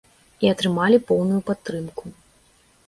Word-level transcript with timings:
І 0.45 0.49
атрымалі 0.53 0.97
поўную 1.11 1.41
падтрымку. 1.51 2.05